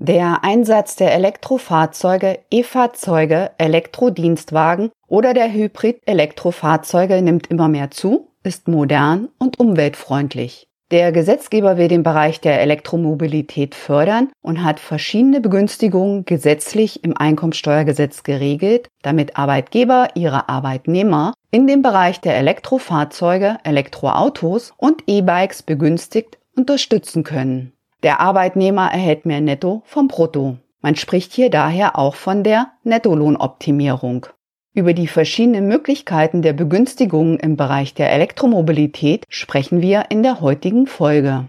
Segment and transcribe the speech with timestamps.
[0.00, 9.26] Der Einsatz der Elektrofahrzeuge, E-Fahrzeuge, Elektrodienstwagen oder der Hybrid-Elektrofahrzeuge nimmt immer mehr zu, ist modern
[9.40, 10.68] und umweltfreundlich.
[10.92, 18.22] Der Gesetzgeber will den Bereich der Elektromobilität fördern und hat verschiedene Begünstigungen gesetzlich im Einkommensteuergesetz
[18.22, 27.24] geregelt, damit Arbeitgeber ihre Arbeitnehmer in dem Bereich der Elektrofahrzeuge, Elektroautos und E-Bikes begünstigt unterstützen
[27.24, 27.72] können.
[28.04, 30.58] Der Arbeitnehmer erhält mehr Netto vom Brutto.
[30.80, 34.26] Man spricht hier daher auch von der Nettolohnoptimierung.
[34.72, 40.86] Über die verschiedenen Möglichkeiten der Begünstigungen im Bereich der Elektromobilität sprechen wir in der heutigen
[40.86, 41.48] Folge.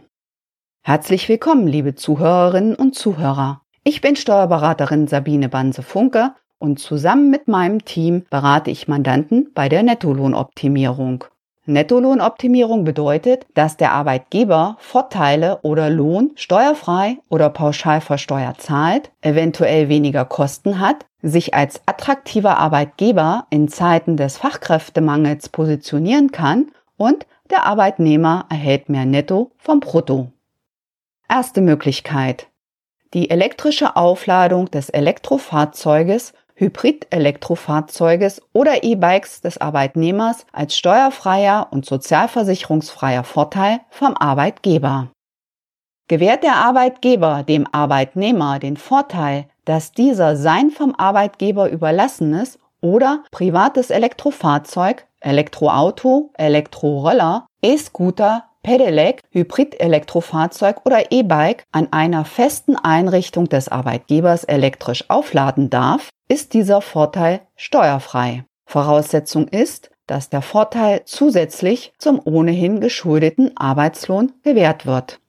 [0.81, 3.61] Herzlich willkommen, liebe Zuhörerinnen und Zuhörer.
[3.83, 9.83] Ich bin Steuerberaterin Sabine Banse-Funke und zusammen mit meinem Team berate ich Mandanten bei der
[9.83, 11.25] Nettolohnoptimierung.
[11.65, 20.25] Nettolohnoptimierung bedeutet, dass der Arbeitgeber Vorteile oder Lohn steuerfrei oder pauschal versteuert zahlt, eventuell weniger
[20.25, 28.45] Kosten hat, sich als attraktiver Arbeitgeber in Zeiten des Fachkräftemangels positionieren kann und der Arbeitnehmer
[28.49, 30.31] erhält mehr Netto vom Brutto.
[31.27, 32.47] Erste Möglichkeit.
[33.13, 43.79] Die elektrische Aufladung des Elektrofahrzeuges Hybrid-Elektrofahrzeuges oder E-Bikes des Arbeitnehmers als steuerfreier und sozialversicherungsfreier Vorteil
[43.89, 45.07] vom Arbeitgeber.
[46.09, 53.89] Gewährt der Arbeitgeber dem Arbeitnehmer den Vorteil, dass dieser sein vom Arbeitgeber überlassenes oder privates
[53.89, 65.09] Elektrofahrzeug, Elektroauto, Elektroroller, E-Scooter, Pedelec, Hybrid-Elektrofahrzeug oder E-Bike an einer festen Einrichtung des Arbeitgebers elektrisch
[65.09, 68.45] aufladen darf, ist dieser Vorteil steuerfrei.
[68.65, 75.19] Voraussetzung ist, dass der Vorteil zusätzlich zum ohnehin geschuldeten Arbeitslohn gewährt wird.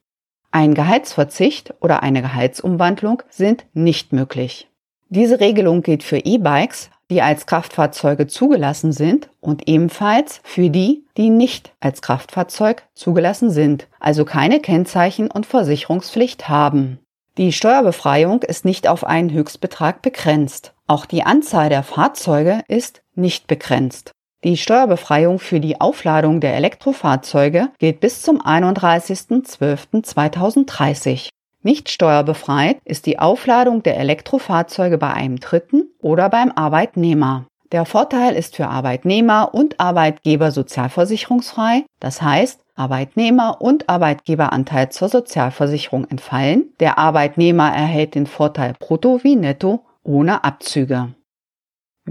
[0.50, 4.68] Ein Gehaltsverzicht oder eine Gehaltsumwandlung sind nicht möglich.
[5.08, 11.28] Diese Regelung gilt für E-Bikes, die als Kraftfahrzeuge zugelassen sind und ebenfalls für die, die
[11.28, 17.00] nicht als Kraftfahrzeug zugelassen sind, also keine Kennzeichen und Versicherungspflicht haben.
[17.36, 20.72] Die Steuerbefreiung ist nicht auf einen Höchstbetrag begrenzt.
[20.86, 24.12] Auch die Anzahl der Fahrzeuge ist nicht begrenzt.
[24.42, 31.28] Die Steuerbefreiung für die Aufladung der Elektrofahrzeuge gilt bis zum 31.12.2030.
[31.62, 37.44] Nicht steuerbefreit ist die Aufladung der Elektrofahrzeuge bei einem Dritten oder beim Arbeitnehmer.
[37.70, 46.06] Der Vorteil ist für Arbeitnehmer und Arbeitgeber sozialversicherungsfrei, das heißt, Arbeitnehmer und Arbeitgeberanteil zur Sozialversicherung
[46.06, 46.72] entfallen.
[46.80, 51.14] Der Arbeitnehmer erhält den Vorteil brutto wie netto ohne Abzüge.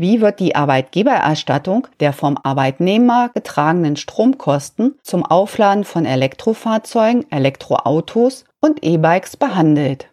[0.02, 8.82] Wie wird die Arbeitgebererstattung der vom Arbeitnehmer getragenen Stromkosten zum Aufladen von Elektrofahrzeugen, Elektroautos und
[8.82, 10.10] E-Bikes behandelt?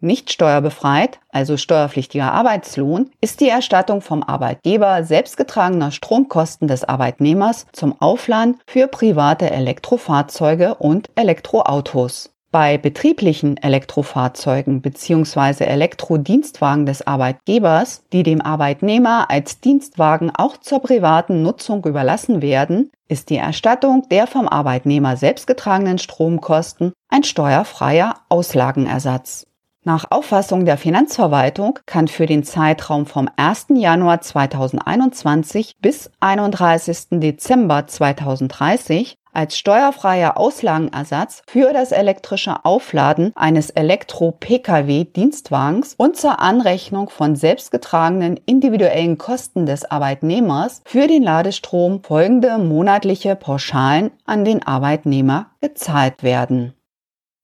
[0.00, 8.00] Nicht steuerbefreit, also steuerpflichtiger Arbeitslohn, ist die Erstattung vom Arbeitgeber selbstgetragener Stromkosten des Arbeitnehmers zum
[8.00, 12.30] Aufladen für private Elektrofahrzeuge und Elektroautos.
[12.50, 15.64] Bei betrieblichen Elektrofahrzeugen bzw.
[15.64, 23.28] Elektrodienstwagen des Arbeitgebers, die dem Arbeitnehmer als Dienstwagen auch zur privaten Nutzung überlassen werden, ist
[23.28, 29.46] die Erstattung der vom Arbeitnehmer selbst getragenen Stromkosten ein steuerfreier Auslagenersatz.
[29.84, 33.66] Nach Auffassung der Finanzverwaltung kann für den Zeitraum vom 1.
[33.74, 37.20] Januar 2021 bis 31.
[37.20, 47.36] Dezember 2030 als steuerfreier Auslagenersatz für das elektrische Aufladen eines Elektro-Pkw-Dienstwagens und zur Anrechnung von
[47.36, 56.24] selbstgetragenen individuellen Kosten des Arbeitnehmers für den Ladestrom folgende monatliche Pauschalen an den Arbeitnehmer gezahlt
[56.24, 56.74] werden.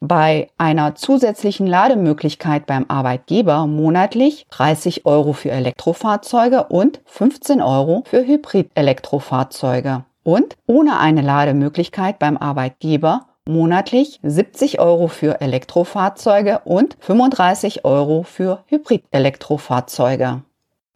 [0.01, 8.27] Bei einer zusätzlichen Lademöglichkeit beim Arbeitgeber monatlich 30 Euro für Elektrofahrzeuge und 15 Euro für
[8.27, 18.23] Hybrid-Elektrofahrzeuge und ohne eine Lademöglichkeit beim Arbeitgeber monatlich 70 Euro für Elektrofahrzeuge und 35 Euro
[18.23, 20.43] für Hybrid-Elektrofahrzeuge.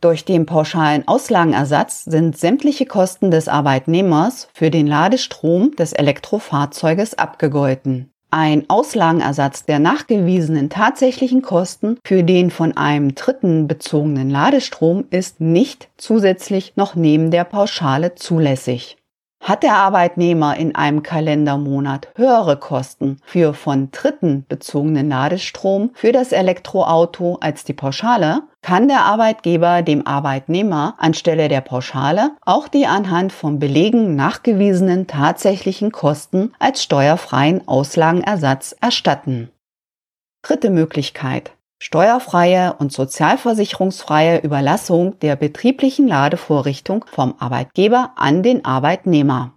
[0.01, 8.13] Durch den pauschalen Auslagenersatz sind sämtliche Kosten des Arbeitnehmers für den Ladestrom des Elektrofahrzeuges abgegolten.
[8.31, 15.89] Ein Auslagenersatz der nachgewiesenen tatsächlichen Kosten für den von einem Dritten bezogenen Ladestrom ist nicht
[15.97, 18.98] zusätzlich noch neben der Pauschale zulässig.
[19.41, 26.33] Hat der Arbeitnehmer in einem Kalendermonat höhere Kosten für von Dritten bezogenen Ladestrom für das
[26.33, 33.33] Elektroauto als die Pauschale, kann der Arbeitgeber dem Arbeitnehmer anstelle der Pauschale auch die anhand
[33.33, 39.51] von Belegen nachgewiesenen tatsächlichen Kosten als steuerfreien Auslagenersatz erstatten.
[40.43, 41.53] Dritte Möglichkeit.
[41.81, 49.53] Steuerfreie und sozialversicherungsfreie Überlassung der betrieblichen Ladevorrichtung vom Arbeitgeber an den Arbeitnehmer.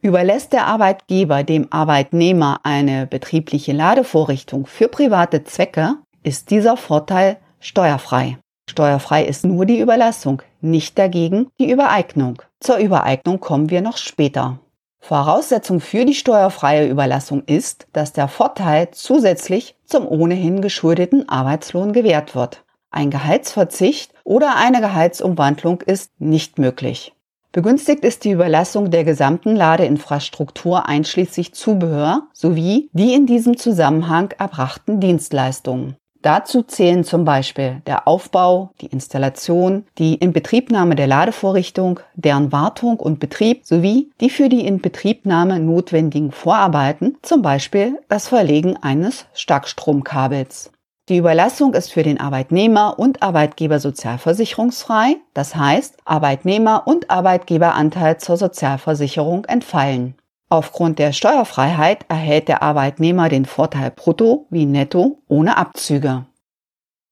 [0.00, 8.38] Überlässt der Arbeitgeber dem Arbeitnehmer eine betriebliche Ladevorrichtung für private Zwecke, ist dieser Vorteil steuerfrei.
[8.70, 12.42] Steuerfrei ist nur die Überlassung, nicht dagegen die Übereignung.
[12.60, 14.60] Zur Übereignung kommen wir noch später.
[15.00, 22.34] Voraussetzung für die steuerfreie Überlassung ist, dass der Vorteil zusätzlich zum ohnehin geschuldeten Arbeitslohn gewährt
[22.34, 22.64] wird.
[22.90, 27.12] Ein Gehaltsverzicht oder eine Gehaltsumwandlung ist nicht möglich.
[27.52, 35.00] Begünstigt ist die Überlassung der gesamten Ladeinfrastruktur einschließlich Zubehör sowie die in diesem Zusammenhang erbrachten
[35.00, 35.96] Dienstleistungen.
[36.22, 43.20] Dazu zählen zum Beispiel der Aufbau, die Installation, die Inbetriebnahme der Ladevorrichtung, deren Wartung und
[43.20, 50.72] Betrieb sowie die für die Inbetriebnahme notwendigen Vorarbeiten, zum Beispiel das Verlegen eines Starkstromkabels.
[51.08, 58.36] Die Überlassung ist für den Arbeitnehmer und Arbeitgeber sozialversicherungsfrei, das heißt Arbeitnehmer und Arbeitgeberanteil zur
[58.36, 60.17] Sozialversicherung entfallen.
[60.50, 66.24] Aufgrund der Steuerfreiheit erhält der Arbeitnehmer den Vorteil brutto wie netto ohne Abzüge.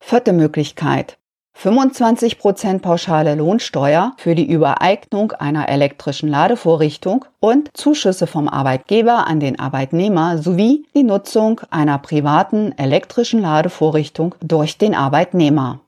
[0.00, 1.18] Vierte Möglichkeit.
[1.58, 9.58] 25% pauschale Lohnsteuer für die Übereignung einer elektrischen Ladevorrichtung und Zuschüsse vom Arbeitgeber an den
[9.58, 15.80] Arbeitnehmer sowie die Nutzung einer privaten elektrischen Ladevorrichtung durch den Arbeitnehmer.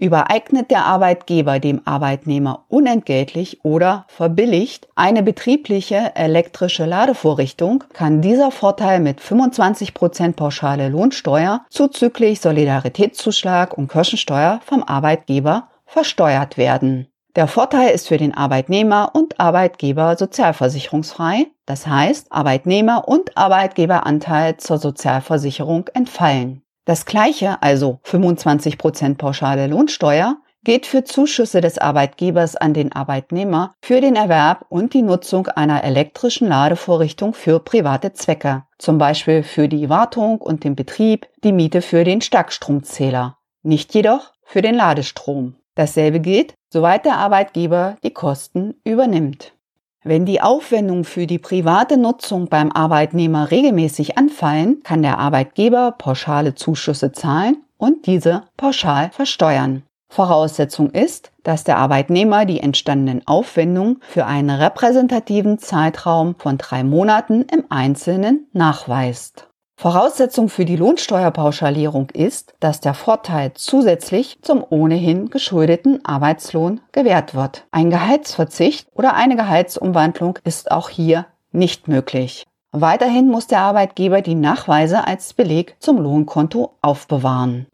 [0.00, 9.00] Übereignet der Arbeitgeber dem Arbeitnehmer unentgeltlich oder verbilligt eine betriebliche elektrische Ladevorrichtung, kann dieser Vorteil
[9.00, 17.08] mit 25% pauschale Lohnsteuer zuzüglich Solidaritätszuschlag und Kirchensteuer vom Arbeitgeber versteuert werden.
[17.36, 24.78] Der Vorteil ist für den Arbeitnehmer und Arbeitgeber sozialversicherungsfrei, das heißt Arbeitnehmer und Arbeitgeberanteil zur
[24.78, 26.62] Sozialversicherung entfallen.
[26.84, 34.00] Das gleiche, also 25% pauschale Lohnsteuer, geht für Zuschüsse des Arbeitgebers an den Arbeitnehmer für
[34.00, 39.88] den Erwerb und die Nutzung einer elektrischen Ladevorrichtung für private Zwecke, zum Beispiel für die
[39.88, 45.56] Wartung und den Betrieb, die Miete für den Starkstromzähler, nicht jedoch für den Ladestrom.
[45.76, 49.54] Dasselbe gilt, soweit der Arbeitgeber die Kosten übernimmt.
[50.02, 56.54] Wenn die Aufwendungen für die private Nutzung beim Arbeitnehmer regelmäßig anfallen, kann der Arbeitgeber pauschale
[56.54, 59.82] Zuschüsse zahlen und diese pauschal versteuern.
[60.08, 67.42] Voraussetzung ist, dass der Arbeitnehmer die entstandenen Aufwendungen für einen repräsentativen Zeitraum von drei Monaten
[67.42, 69.49] im Einzelnen nachweist.
[69.80, 77.64] Voraussetzung für die Lohnsteuerpauschalierung ist, dass der Vorteil zusätzlich zum ohnehin geschuldeten Arbeitslohn gewährt wird.
[77.70, 82.44] Ein Gehaltsverzicht oder eine Gehaltsumwandlung ist auch hier nicht möglich.
[82.72, 87.66] Weiterhin muss der Arbeitgeber die Nachweise als Beleg zum Lohnkonto aufbewahren.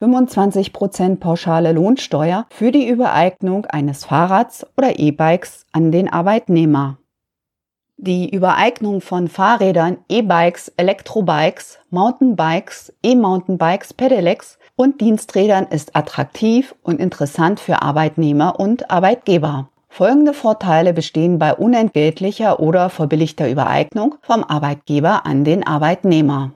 [0.00, 6.96] 25% pauschale Lohnsteuer für die Übereignung eines Fahrrads oder E-Bikes an den Arbeitnehmer.
[7.98, 17.58] Die Übereignung von Fahrrädern, E-Bikes, Elektrobikes, Mountainbikes, E-Mountainbikes, Pedelecs und Diensträdern ist attraktiv und interessant
[17.58, 19.70] für Arbeitnehmer und Arbeitgeber.
[19.88, 26.52] Folgende Vorteile bestehen bei unentgeltlicher oder verbilligter Übereignung vom Arbeitgeber an den Arbeitnehmer.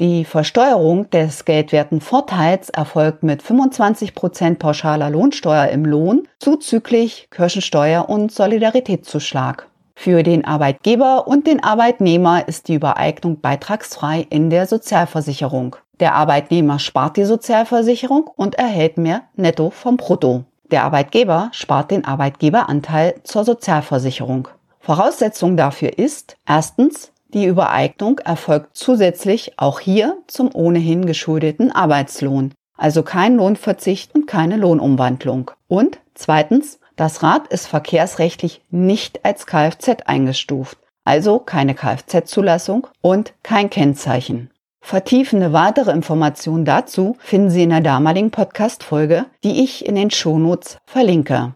[0.00, 8.32] Die Versteuerung des geldwerten Vorteils erfolgt mit 25% pauschaler Lohnsteuer im Lohn zuzüglich Kirchensteuer und
[8.32, 9.68] Solidaritätszuschlag.
[9.94, 15.76] Für den Arbeitgeber und den Arbeitnehmer ist die Übereignung beitragsfrei in der Sozialversicherung.
[16.00, 20.44] Der Arbeitnehmer spart die Sozialversicherung und erhält mehr netto vom Brutto.
[20.70, 24.48] Der Arbeitgeber spart den Arbeitgeberanteil zur Sozialversicherung.
[24.80, 33.02] Voraussetzung dafür ist erstens, die Übereignung erfolgt zusätzlich auch hier zum ohnehin geschuldeten Arbeitslohn, also
[33.02, 35.50] kein Lohnverzicht und keine Lohnumwandlung.
[35.68, 43.70] Und zweitens, das Rad ist verkehrsrechtlich nicht als Kfz eingestuft, also keine Kfz-Zulassung und kein
[43.70, 44.50] Kennzeichen.
[44.84, 50.78] Vertiefende weitere Informationen dazu finden Sie in der damaligen Podcast-Folge, die ich in den Shownotes
[50.86, 51.54] verlinke.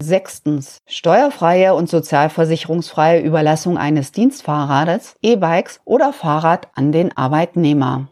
[0.00, 0.78] Sechstens.
[0.86, 8.08] Steuerfreie und sozialversicherungsfreie Überlassung eines Dienstfahrrades, E-Bikes oder Fahrrad an den Arbeitnehmer.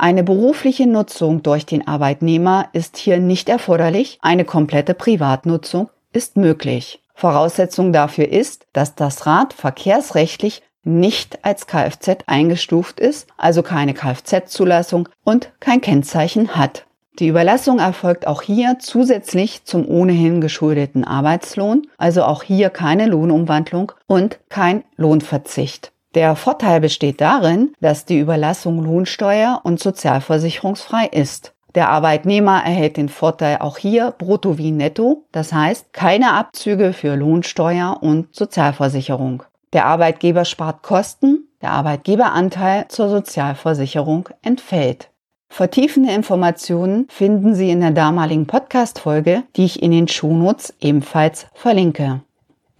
[0.00, 7.02] Eine berufliche Nutzung durch den Arbeitnehmer ist hier nicht erforderlich, eine komplette Privatnutzung ist möglich.
[7.16, 15.08] Voraussetzung dafür ist, dass das Rad verkehrsrechtlich nicht als Kfz eingestuft ist, also keine Kfz-Zulassung
[15.24, 16.86] und kein Kennzeichen hat.
[17.18, 23.90] Die Überlassung erfolgt auch hier zusätzlich zum ohnehin geschuldeten Arbeitslohn, also auch hier keine Lohnumwandlung
[24.06, 25.90] und kein Lohnverzicht.
[26.14, 31.54] Der Vorteil besteht darin, dass die Überlassung lohnsteuer- und sozialversicherungsfrei ist.
[31.74, 37.14] Der Arbeitnehmer erhält den Vorteil auch hier brutto wie netto, das heißt keine Abzüge für
[37.14, 39.42] Lohnsteuer und Sozialversicherung.
[39.74, 45.10] Der Arbeitgeber spart Kosten, der Arbeitgeberanteil zur Sozialversicherung entfällt.
[45.50, 52.22] Vertiefende Informationen finden Sie in der damaligen Podcast-Folge, die ich in den Shownotes ebenfalls verlinke.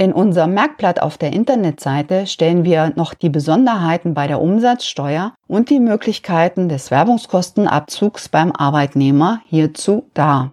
[0.01, 5.71] In unserem Merkblatt auf der Internetseite stellen wir noch die Besonderheiten bei der Umsatzsteuer und
[5.71, 10.53] die Möglichkeiten des Werbungskostenabzugs beim Arbeitnehmer hierzu dar.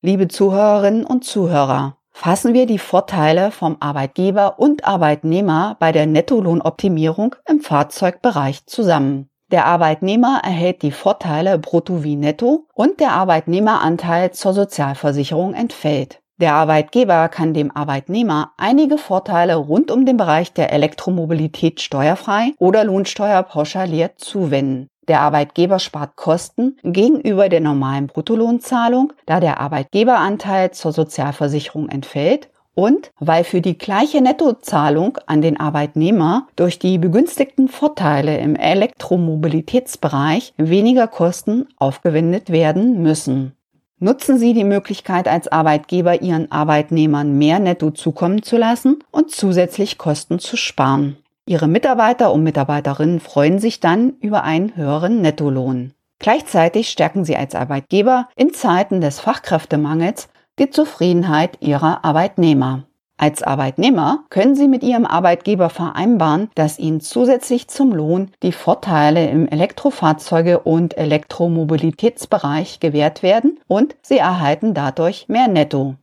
[0.00, 7.34] Liebe Zuhörerinnen und Zuhörer, fassen wir die Vorteile vom Arbeitgeber und Arbeitnehmer bei der Nettolohnoptimierung
[7.48, 9.28] im Fahrzeugbereich zusammen.
[9.50, 16.20] Der Arbeitnehmer erhält die Vorteile brutto wie netto und der Arbeitnehmeranteil zur Sozialversicherung entfällt.
[16.38, 22.84] Der Arbeitgeber kann dem Arbeitnehmer einige Vorteile rund um den Bereich der Elektromobilität steuerfrei oder
[22.84, 24.90] Lohnsteuer pauschaliert zuwenden.
[25.08, 33.12] Der Arbeitgeber spart Kosten gegenüber der normalen Bruttolohnzahlung, da der Arbeitgeberanteil zur Sozialversicherung entfällt und
[33.18, 41.06] weil für die gleiche Nettozahlung an den Arbeitnehmer durch die begünstigten Vorteile im Elektromobilitätsbereich weniger
[41.06, 43.56] Kosten aufgewendet werden müssen.
[43.98, 49.96] Nutzen Sie die Möglichkeit als Arbeitgeber, Ihren Arbeitnehmern mehr Netto zukommen zu lassen und zusätzlich
[49.96, 51.16] Kosten zu sparen.
[51.46, 55.94] Ihre Mitarbeiter und Mitarbeiterinnen freuen sich dann über einen höheren Nettolohn.
[56.18, 62.84] Gleichzeitig stärken Sie als Arbeitgeber in Zeiten des Fachkräftemangels die Zufriedenheit Ihrer Arbeitnehmer.
[63.18, 69.30] Als Arbeitnehmer können Sie mit Ihrem Arbeitgeber vereinbaren, dass Ihnen zusätzlich zum Lohn die Vorteile
[69.30, 75.94] im Elektrofahrzeuge- und Elektromobilitätsbereich gewährt werden und Sie erhalten dadurch mehr Netto.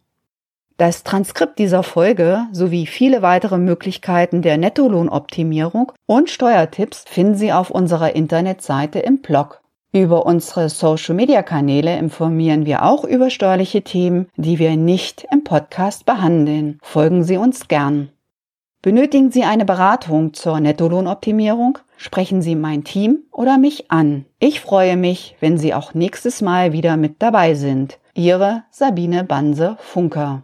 [0.77, 7.70] Das Transkript dieser Folge sowie viele weitere Möglichkeiten der Nettolohnoptimierung und Steuertipps finden Sie auf
[7.70, 9.62] unserer Internetseite im Blog.
[9.95, 16.79] Über unsere Social-Media-Kanäle informieren wir auch über steuerliche Themen, die wir nicht im Podcast behandeln.
[16.81, 18.09] Folgen Sie uns gern.
[18.81, 21.77] Benötigen Sie eine Beratung zur Nettolohnoptimierung?
[21.95, 24.25] Sprechen Sie mein Team oder mich an.
[24.39, 28.00] Ich freue mich, wenn Sie auch nächstes Mal wieder mit dabei sind.
[28.15, 30.41] Ihre Sabine Banse Funker.